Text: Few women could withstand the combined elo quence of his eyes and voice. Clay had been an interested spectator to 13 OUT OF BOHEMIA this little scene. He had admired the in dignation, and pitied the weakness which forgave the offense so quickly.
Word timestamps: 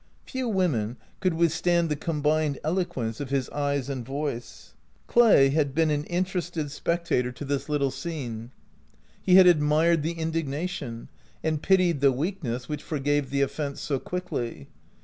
Few 0.25 0.49
women 0.49 0.97
could 1.19 1.35
withstand 1.35 1.87
the 1.89 1.95
combined 1.95 2.57
elo 2.63 2.85
quence 2.85 3.19
of 3.21 3.29
his 3.29 3.51
eyes 3.51 3.87
and 3.87 4.03
voice. 4.03 4.73
Clay 5.05 5.49
had 5.49 5.75
been 5.75 5.91
an 5.91 6.05
interested 6.05 6.71
spectator 6.71 7.31
to 7.31 7.45
13 7.45 7.45
OUT 7.45 7.45
OF 7.45 7.47
BOHEMIA 7.51 7.55
this 7.59 7.69
little 7.69 7.91
scene. 7.91 8.51
He 9.21 9.35
had 9.35 9.45
admired 9.45 10.01
the 10.01 10.17
in 10.17 10.31
dignation, 10.31 11.09
and 11.43 11.61
pitied 11.61 12.01
the 12.01 12.11
weakness 12.11 12.67
which 12.67 12.81
forgave 12.81 13.29
the 13.29 13.41
offense 13.43 13.79
so 13.79 13.99
quickly. 13.99 14.69